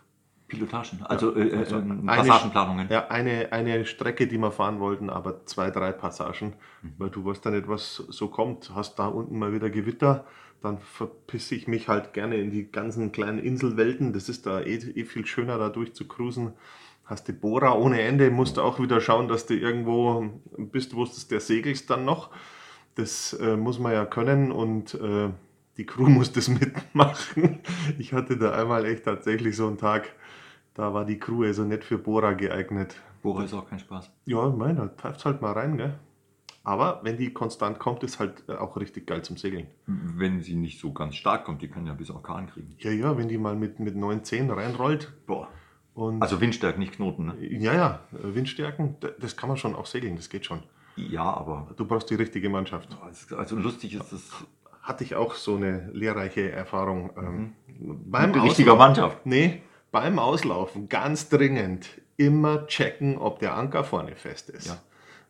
[0.47, 2.87] Pilotagen, also, äh, äh, Also ähm, eine- Passagenplanungen.
[2.89, 6.93] Ja, eine, eine Strecke, die wir fahren wollten, aber zwei, drei Passagen, Mhm.
[6.97, 8.71] weil du weißt ja nicht, was so kommt.
[8.73, 10.25] Hast da unten mal wieder Gewitter,
[10.61, 14.13] dann verpisse ich mich halt gerne in die ganzen kleinen Inselwelten.
[14.13, 16.53] Das ist da eh, eh viel schöner, da durch zu cruisen.
[17.07, 21.05] Hast die Bohrer ohne Ende, musst du auch wieder schauen, dass du irgendwo bist, wo
[21.05, 22.31] du der segelst dann noch.
[22.95, 25.29] Das äh, muss man ja können und äh,
[25.77, 27.59] die Crew muss das mitmachen.
[27.97, 30.13] Ich hatte da einmal echt tatsächlich so einen Tag,
[30.73, 32.97] da war die Crew also nicht für Bohrer geeignet.
[33.23, 34.11] Bohrer ist auch kein Spaß.
[34.25, 35.97] Ja, meine, da pfeift halt mal rein, gell?
[36.65, 39.67] Aber wenn die konstant kommt, ist halt äh, auch richtig geil zum Segeln.
[39.85, 42.75] Wenn sie nicht so ganz stark kommt, die kann ja bis Orkan kriegen.
[42.79, 45.47] Ja, ja, wenn die mal mit, mit 9, 10 reinrollt Boah.
[45.97, 47.35] Und Also Windstärke, nicht Knoten, ne?
[47.39, 50.61] ja, ja, Windstärken, das kann man schon auch segeln, das geht schon.
[50.95, 52.89] Ja, aber Du brauchst die richtige Mannschaft.
[53.37, 54.23] also lustig ist das
[54.81, 57.11] Hatte ich auch so eine lehrreiche Erfahrung.
[57.17, 59.25] Ähm, mit beim richtiger Auslaufen- Mannschaft.
[59.25, 64.67] Nee, beim Auslaufen ganz dringend immer checken, ob der Anker vorne fest ist.
[64.67, 64.77] Ja.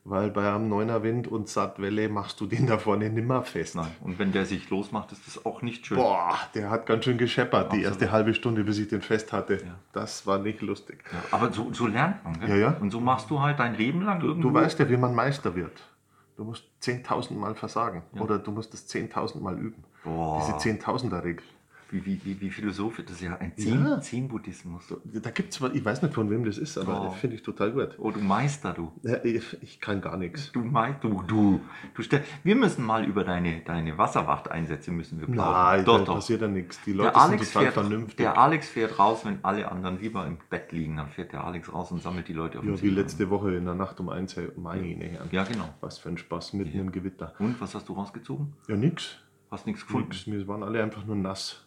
[0.10, 3.76] Weil bei einem Neuner Wind und Sattwelle machst du den da vorne nimmer fest.
[3.76, 3.92] Nein.
[4.00, 5.98] Und wenn der sich losmacht, ist das auch nicht schön.
[5.98, 7.86] Boah, der hat ganz schön gescheppert, die Absolut.
[7.86, 9.56] erste halbe Stunde, bis ich den fest hatte.
[9.56, 9.76] Ja.
[9.92, 11.04] Das war nicht lustig.
[11.12, 12.40] Ja, aber so, so lernt man.
[12.40, 12.50] Gell?
[12.52, 12.78] Ja, ja.
[12.80, 14.48] Und so machst du halt dein Leben lang irgendwo.
[14.48, 15.84] Du weißt ja, wie man Meister wird.
[16.38, 18.04] Du musst 10.000 Mal versagen.
[18.14, 18.22] Ja.
[18.22, 19.84] Oder du musst es 10.000 Mal üben.
[20.06, 20.40] Boah.
[20.40, 21.44] Diese 10.000er-Regel.
[21.90, 24.02] Wie, wie, wie, wie philosophisch, das ist ja ein Ja.
[24.02, 24.94] Zen-Buddhismus.
[25.06, 27.06] Da gibt es, ich weiß nicht von wem das ist, aber Oh.
[27.06, 27.96] das finde ich total gut.
[27.98, 28.92] Oh, du Meister, du.
[29.04, 30.52] Ja, ich, ich kann gar nichts.
[30.52, 31.62] Du Meister, du, du.
[31.96, 32.04] du
[32.44, 35.54] wir müssen mal über deine, deine Wasserwachteinsätze müssen wir plaudern.
[35.78, 36.16] Nein, doch, da doch.
[36.16, 36.80] passiert ja nichts.
[36.86, 38.18] Die Leute Der Alex, sind total fährt, vernünftig.
[38.18, 40.98] der Alex fährt raus, wenn alle anderen lieber im Bett liegen.
[40.98, 43.66] Dann fährt der Alex raus und sammelt die Leute auf ja, wie letzte Woche in
[43.66, 44.36] der Nacht um eins.
[44.58, 45.30] Meine Herren.
[45.32, 45.74] Ja, genau.
[45.82, 46.82] Was für ein Spaß mitten Ja.
[46.82, 47.34] im Gewitter.
[47.40, 48.54] Und, was hast du rausgezogen?
[48.68, 49.18] Ja, nix.
[49.50, 50.10] Hast nichts gefunden?
[50.10, 50.28] Nix.
[50.28, 51.64] Wir waren alle einfach nur nass.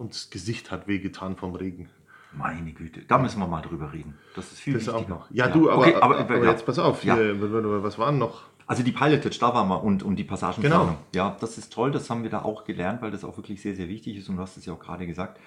[0.00, 1.90] Und das Gesicht hat wehgetan vom Regen.
[2.32, 4.14] Meine Güte, da müssen wir mal drüber reden.
[4.34, 5.14] Das ist viel Das auch wichtiger.
[5.14, 5.30] noch.
[5.30, 6.50] Ja, du, aber, okay, aber, aber, aber ja.
[6.52, 7.04] jetzt pass auf.
[7.04, 7.16] Ja.
[7.16, 7.36] Hier,
[7.82, 8.44] was waren noch?
[8.66, 10.86] Also die Pilotage, da waren wir und, und die Passagenplanung.
[10.86, 10.98] Genau.
[11.14, 13.74] Ja, das ist toll, das haben wir da auch gelernt, weil das auch wirklich sehr,
[13.74, 15.38] sehr wichtig ist und du hast es ja auch gerade gesagt.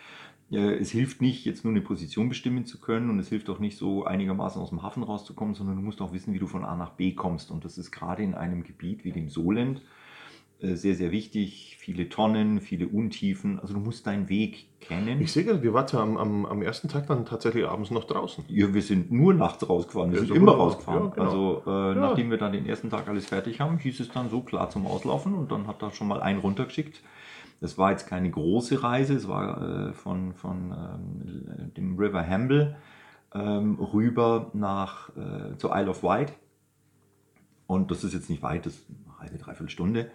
[0.51, 3.59] Äh, Es hilft nicht, jetzt nur eine Position bestimmen zu können und es hilft auch
[3.59, 6.63] nicht so einigermaßen aus dem Hafen rauszukommen, sondern du musst auch wissen, wie du von
[6.63, 7.49] A nach B kommst.
[7.49, 9.81] Und das ist gerade in einem Gebiet wie dem Solent
[10.75, 11.75] sehr, sehr wichtig.
[11.79, 13.59] Viele Tonnen, viele Untiefen.
[13.59, 15.19] Also du musst deinen Weg kennen.
[15.21, 18.05] Ich sehe gerade, wir waren ja am, am, am ersten Tag dann tatsächlich abends noch
[18.05, 18.45] draußen.
[18.47, 20.11] Ja, wir sind nur nachts rausgefahren.
[20.11, 21.05] Wir Ja, sind immer rausgefahren.
[21.05, 21.25] Ja, genau.
[21.25, 24.41] Also äh, nachdem wir dann den ersten Tag alles fertig haben, hieß es dann so
[24.41, 27.01] klar zum Auslaufen und dann hat er schon mal einen runtergeschickt.
[27.59, 32.75] Das war jetzt keine große Reise, es war äh, von, von ähm, dem River Hamble
[33.33, 36.33] ähm, rüber nach äh, zur Isle of Wight.
[37.67, 40.11] Und das ist jetzt nicht weit, das ist eine halbe, dreiviertel Stunde.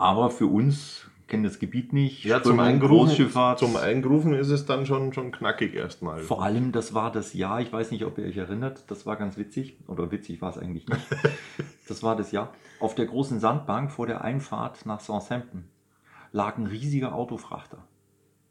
[0.00, 2.24] Aber für uns kennen das Gebiet nicht.
[2.24, 6.20] Ja, zum Eingrufen, zum Eingrufen ist es dann schon, schon knackig erstmal.
[6.20, 9.16] Vor allem, das war das Jahr, ich weiß nicht, ob ihr euch erinnert, das war
[9.16, 11.06] ganz witzig, oder witzig war es eigentlich nicht.
[11.88, 12.52] Das war das Jahr.
[12.78, 15.64] Auf der großen Sandbank vor der Einfahrt nach Southampton
[16.30, 17.84] lag ein riesiger Autofrachter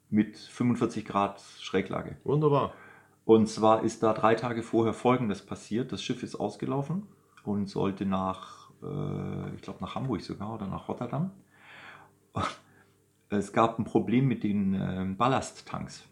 [0.10, 2.18] mit 45 Grad Schräglage.
[2.26, 2.74] Wunderbar.
[3.24, 5.94] Und zwar ist da drei Tage vorher Folgendes passiert.
[5.94, 7.08] Das Schiff ist ausgelaufen
[7.46, 11.32] und sollte nach, äh, ich glaube nach Hamburg sogar oder nach Rotterdam.
[13.30, 16.06] Es gab ein Problem mit den äh, Ballasttanks.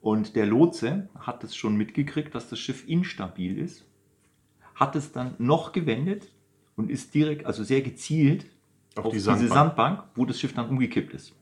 [0.00, 3.84] Und der Lotse hat es schon mitgekriegt, dass das Schiff instabil ist,
[4.74, 6.30] hat es dann noch gewendet
[6.76, 8.46] und ist direkt, also sehr gezielt,
[8.94, 9.52] Auf auf, die diese Sandbank.
[9.52, 11.34] Sandbank, wo das Schiff dann umgekippt ist.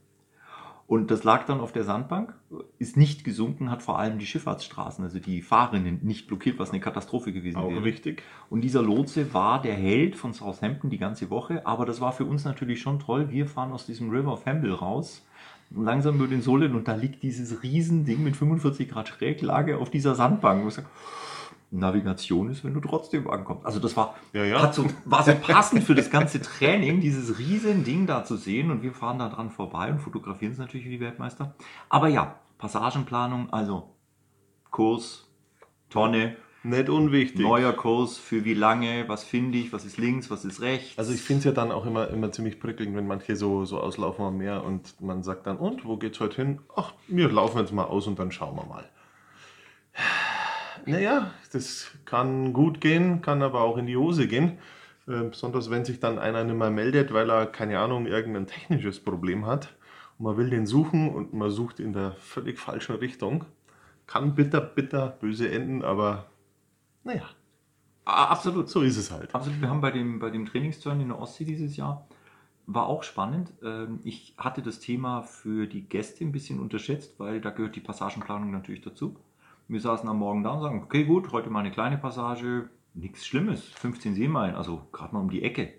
[0.86, 2.34] Und das lag dann auf der Sandbank,
[2.78, 6.80] ist nicht gesunken, hat vor allem die Schifffahrtsstraßen, also die Fahrerinnen, nicht blockiert, was eine
[6.80, 7.84] Katastrophe gewesen Auch wäre.
[7.84, 8.22] wichtig.
[8.50, 12.26] Und dieser Lotse war der Held von Southampton die ganze Woche, aber das war für
[12.26, 13.30] uns natürlich schon toll.
[13.30, 15.24] Wir fahren aus diesem River of Hamble raus,
[15.74, 20.14] langsam über den Solen und da liegt dieses Riesending mit 45 Grad Schräglage auf dieser
[20.14, 20.64] Sandbank.
[21.78, 23.66] Navigation ist, wenn du trotzdem ankommst.
[23.66, 24.62] Also das war, Ja, ja.
[24.62, 28.70] Hat so, war so passend für das ganze Training, dieses riesen Ding da zu sehen
[28.70, 31.54] und wir fahren da dran vorbei und fotografieren es natürlich wie die Weltmeister.
[31.88, 33.94] Aber ja, Passagenplanung, also
[34.70, 35.28] Kurs,
[35.90, 37.40] Tonne, Nicht unwichtig.
[37.42, 40.98] neuer Kurs, für wie lange, was finde ich, was ist links, was ist rechts.
[40.98, 43.78] Also ich finde es ja dann auch immer, immer ziemlich prickelnd, wenn manche so, so
[43.80, 46.60] auslaufen am Meer und man sagt dann, und, wo geht's heute hin?
[46.76, 48.88] Ach, wir laufen jetzt mal aus und dann schauen wir mal.
[50.86, 54.58] Naja, das kann gut gehen, kann aber auch in die Hose gehen.
[55.06, 59.00] Äh, besonders wenn sich dann einer nicht mehr meldet, weil er, keine Ahnung, irgendein technisches
[59.00, 59.74] Problem hat.
[60.18, 63.44] Und man will den suchen und man sucht in der völlig falschen Richtung.
[64.06, 66.26] Kann bitter, bitter, böse enden, aber
[67.04, 67.24] naja,
[68.04, 68.68] absolut.
[68.68, 69.34] so ist es halt.
[69.34, 69.60] Absolut.
[69.60, 72.06] Wir haben bei dem, bei dem Trainingsturn in der Ostsee dieses Jahr,
[72.66, 73.52] war auch spannend.
[73.62, 77.80] Ähm, Ich hatte das Thema für die Gäste ein bisschen unterschätzt, weil da gehört die
[77.80, 79.16] Passagenplanung natürlich dazu.
[79.68, 83.26] Wir saßen am Morgen da und sagen, okay gut, heute mal eine kleine Passage, nichts
[83.26, 85.72] Schlimmes, 15 Seemeilen, also gerade mal um die Ecke.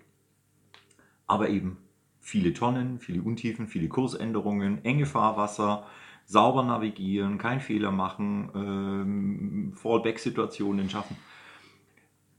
[1.26, 1.78] Aber eben
[2.20, 5.86] viele Tonnen, viele Untiefen, viele Kursänderungen, enge Fahrwasser,
[6.24, 11.16] sauber navigieren, keinen Fehler machen, ähm, Fallback-Situationen schaffen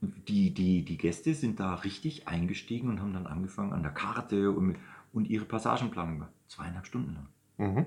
[0.00, 4.50] die, die, die Gäste sind da richtig eingestiegen und haben dann angefangen an der Karte
[4.50, 4.76] und,
[5.12, 7.28] und ihre Passagenplanung zweieinhalb Stunden lang.
[7.56, 7.86] Mhm.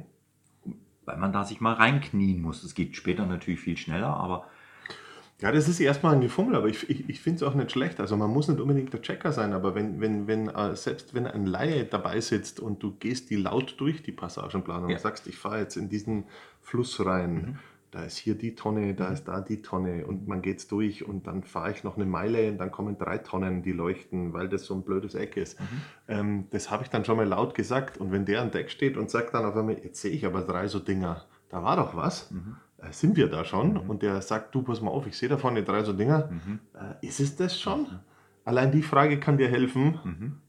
[1.06, 2.64] Weil man da sich mal reinknien muss.
[2.64, 4.46] Es geht später natürlich viel schneller, aber
[5.40, 8.00] Ja, das ist erstmal ein Gefummel, aber ich, ich, ich finde es auch nicht schlecht.
[8.00, 11.26] Also man muss nicht unbedingt der Checker sein, aber wenn, wenn, wenn äh, selbst wenn
[11.26, 14.98] ein Laie dabei sitzt und du gehst die laut durch die Passagenplanung Ja.
[14.98, 16.26] und sagst, ich fahre jetzt in diesen
[16.62, 17.60] Fluss rein, Mhm.
[17.92, 21.28] Da ist hier die Tonne, da ist da die Tonne und man geht's durch und
[21.28, 24.66] dann fahre ich noch eine Meile und dann kommen drei Tonnen, die leuchten, weil das
[24.66, 25.60] so ein blödes Eck ist.
[25.60, 25.66] Mhm.
[26.08, 28.96] Ähm, das habe ich dann schon mal laut gesagt und wenn der an Deck steht
[28.96, 31.96] und sagt dann auf einmal, jetzt sehe ich aber drei so Dinger, da war doch
[31.96, 32.32] was.
[32.32, 32.56] Mhm.
[32.78, 33.76] Äh, sind wir da schon?
[33.76, 36.30] Und der sagt, du, pass mal auf, ich sehe da vorne drei so Dinger.
[36.32, 36.60] Mhm.
[36.74, 37.88] Äh, ist es das schon?
[38.46, 40.40] Allein die Frage kann dir helfen,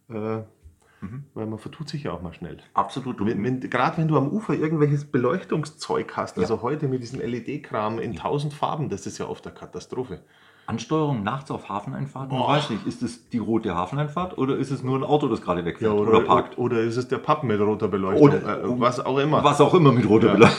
[1.02, 1.24] Mhm.
[1.34, 2.58] weil man vertut sich ja auch mal schnell.
[2.74, 3.18] absolut.
[3.18, 6.42] Gerade wenn du am Ufer irgendwelches Beleuchtungszeug hast, Ja.
[6.42, 10.20] also heute mit diesem LED-Kram in tausend Farben, das ist ja oft eine Katastrophe.
[10.66, 12.48] Ansteuerung nachts auf Hafeneinfahrt, man Boah.
[12.50, 15.64] weiß nicht, ist es die rote Hafeneinfahrt oder ist es nur ein Auto, das gerade
[15.64, 16.56] wegfährt oder, parkt?
[16.56, 18.22] oder ist es der Pub mit roter Beleuchtung?
[18.28, 19.42] Oder- äh, was auch immer.
[19.42, 20.32] Was auch immer mit roter Ja.
[20.34, 20.58] Beleuchtung.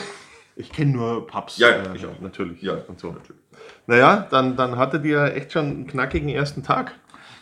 [0.56, 1.56] Ich kenne nur Pubs.
[1.58, 2.20] Ja, ja, äh, ich auch.
[2.20, 2.62] Natürlich.
[2.62, 3.16] Ja, und so.
[3.86, 6.92] Naja, dann, dann hattet ihr echt schon einen knackigen ersten Tag.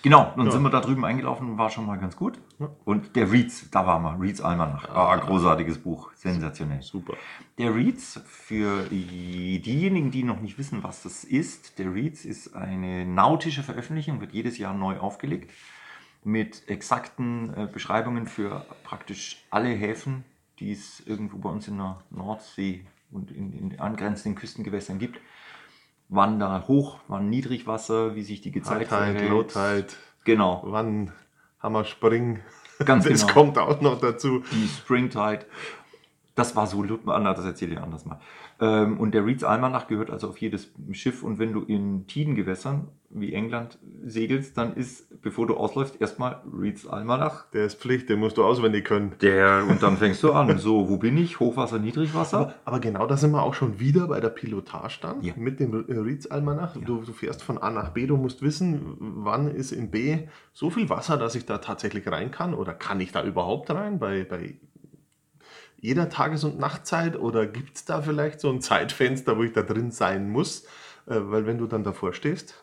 [0.03, 0.53] Genau, dann Ja.
[0.53, 2.39] sind wir da drüben eingelaufen, war schon mal ganz gut.
[2.85, 4.89] Und der Reeds, da waren wir, Reeds Almanach.
[4.89, 6.83] Ah, großartiges Buch, sensationell.
[6.83, 7.15] Super.
[7.59, 12.55] Der Reeds, für die- diejenigen, die noch nicht wissen, was das ist, der Reeds ist
[12.57, 15.51] eine nautische Veröffentlichung, wird jedes Jahr neu aufgelegt,
[16.25, 20.25] mit exakten äh, Beschreibungen für praktisch alle Häfen,
[20.59, 25.21] die es irgendwo bei uns in der Nordsee und in, in angrenzenden Küstengewässern gibt.
[26.15, 29.87] Wann da Hoch, wann Niedrigwasser, wie sich die Gezeit High Tide, Low Tide,
[30.25, 31.11] Genau, wann
[31.61, 32.41] Hammer Spring.
[32.85, 33.33] Ganz das genau.
[33.33, 34.43] kommt auch noch dazu.
[34.53, 35.47] die Springtide.
[36.35, 38.19] Das war so, das erzähle ich anders mal.
[38.59, 41.23] Ähm, und der Reeds Almanach gehört also auf jedes Schiff.
[41.23, 46.87] Und wenn du in Tidengewässern wie England segelst, dann ist, bevor du ausläufst, erstmal Reeds
[46.87, 47.45] Almanach.
[47.51, 49.13] Der ist Pflicht, den musst du auswendig können.
[49.21, 50.57] Der, und dann fängst du an.
[50.57, 51.39] So, wo bin ich?
[51.39, 52.39] Hochwasser, Niedrigwasser?
[52.39, 55.35] Aber, aber genau da sind wir auch schon wieder bei der Pilotage dann Ja.
[55.37, 56.75] mit dem Reeds Almanach.
[56.77, 60.71] Du, du fährst von A nach B, du musst wissen, wann ist in B so
[60.71, 64.25] viel Wasser, dass ich da tatsächlich rein kann oder kann ich da überhaupt rein bei,
[64.25, 64.55] bei
[65.83, 69.63] jeder Tages- und Nachtzeit oder gibt es da vielleicht so ein Zeitfenster, wo ich da
[69.63, 70.63] drin sein muss?
[71.07, 72.63] Äh, weil wenn du dann davor stehst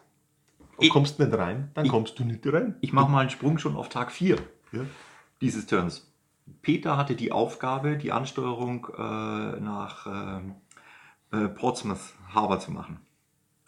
[0.77, 2.75] und Ich- kommst nicht rein, dann ich- kommst du nicht rein.
[2.81, 4.37] Ich mache mal einen Sprung schon auf Tag 4
[4.71, 4.81] Ja.
[5.41, 6.09] dieses Turns.
[6.61, 9.01] Peter hatte die Aufgabe, die Ansteuerung äh,
[9.59, 10.55] nach ähm,
[11.31, 12.99] äh, Portsmouth Harbor zu machen.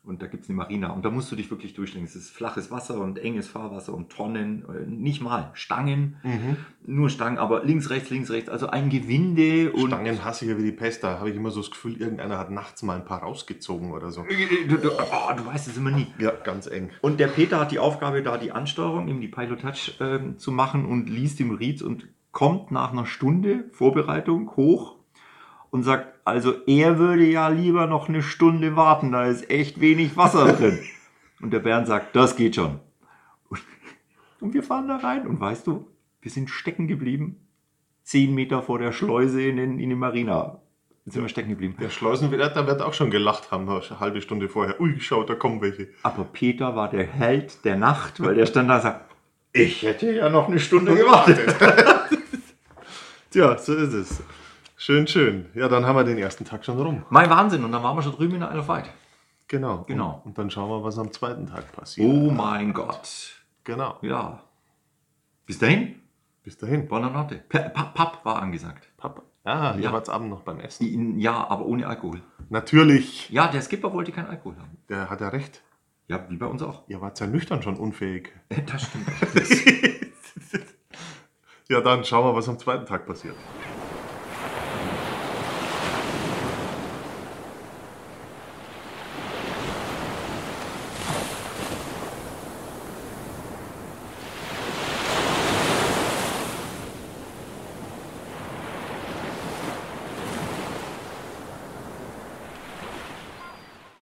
[0.03, 0.89] Und da gibt es eine Marina.
[0.93, 2.07] Und da musst du dich wirklich durchschlingen.
[2.07, 4.65] Es ist flaches Wasser und enges Fahrwasser und Tonnen.
[4.67, 6.15] äh, Nicht mal Stangen.
[6.23, 6.57] Mhm.
[6.87, 8.49] Nur Stangen, aber links, rechts, links, rechts.
[8.49, 9.71] Also ein Gewinde.
[9.71, 11.03] Und Stangen hasse ich ja wie die Pest.
[11.03, 14.09] Da habe ich immer so das Gefühl, irgendeiner hat nachts mal ein paar rausgezogen oder
[14.09, 14.25] so.
[14.67, 16.07] Du, du, oh, du weißt es immer nie.
[16.17, 16.89] Ja, ganz eng.
[17.01, 20.85] Und der Peter hat die Aufgabe, da die Ansteuerung, eben die Pilotage ähm, zu machen
[20.87, 24.95] und liest im Reeds und kommt nach einer Stunde Vorbereitung hoch
[25.69, 30.17] und sagt, also er würde ja lieber noch eine Stunde warten, da ist echt wenig
[30.17, 30.79] Wasser drin.
[31.41, 32.79] Und der Bernd sagt, das geht schon.
[34.39, 35.88] Und, wir fahren da rein und weißt du,
[36.21, 37.38] wir sind stecken geblieben,
[38.03, 40.60] zehn Meter vor der Schleuse in, den, in die Marina.
[41.05, 41.75] Sind wir stecken geblieben.
[41.79, 44.79] Der Schleusenwärter wird auch schon gelacht haben, eine halbe Stunde vorher.
[44.79, 45.89] Ui, schau, da kommen welche.
[46.03, 49.12] Aber Peter war der Held der Nacht, weil der stand da und sagt,
[49.53, 51.55] ich hätte ja noch eine Stunde gewartet.
[53.31, 54.23] Tja, so ist es.
[54.84, 55.46] Schön, schön.
[55.54, 57.06] Ja, dann haben wir den ersten Tag schon rum.
[57.12, 58.89] Mein Wahnsinn, und dann waren wir schon drüben in der Isle of Wight.
[59.48, 59.84] Genau.
[59.88, 60.15] Genau.
[60.24, 62.10] Und, und dann schauen wir, was am zweiten Tag passiert.
[62.10, 63.36] Oh mein Gott.
[63.63, 63.98] Genau.
[64.02, 64.41] Ja.
[65.46, 66.02] Bis dahin,
[66.41, 66.88] Bis dahin.
[66.88, 67.36] Buona Notte.
[67.48, 68.88] P- Papp Papp war angesagt.
[68.98, 69.22] Papa.
[69.44, 69.94] Ah, ihr Ja.
[69.94, 71.20] wart's Abend noch beim Essen.
[71.20, 72.24] Ja, aber ohne Alkohol.
[72.50, 73.30] Natürlich.
[73.30, 74.78] Ja, der Skipper wollte keinen Alkohol haben.
[74.89, 75.62] Der hat ja recht.
[76.08, 76.82] Ja, wie bei uns auch.
[76.88, 78.34] Ihr wart ja nüchtern schon unfähig.
[78.65, 79.08] Das stimmt.
[81.70, 83.36] Ja, dann schauen wir, was am zweiten Tag passiert.